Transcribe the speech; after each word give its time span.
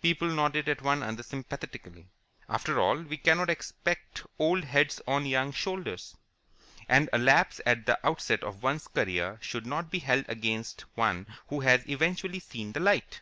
People 0.00 0.28
nodded 0.30 0.66
at 0.70 0.80
one 0.80 1.02
another 1.02 1.22
sympathetically. 1.22 2.08
After 2.48 2.80
all, 2.80 3.02
we 3.02 3.18
cannot 3.18 3.50
expect 3.50 4.22
old 4.38 4.64
heads 4.64 4.98
on 5.06 5.26
young 5.26 5.52
shoulders, 5.52 6.16
and 6.88 7.10
a 7.12 7.18
lapse 7.18 7.60
at 7.66 7.84
the 7.84 7.98
outset 8.02 8.42
of 8.42 8.62
one's 8.62 8.88
career 8.88 9.36
should 9.42 9.66
not 9.66 9.90
be 9.90 9.98
held 9.98 10.24
against 10.26 10.86
one 10.94 11.26
who 11.48 11.60
has 11.60 11.86
eventually 11.86 12.40
seen 12.40 12.72
the 12.72 12.80
light. 12.80 13.20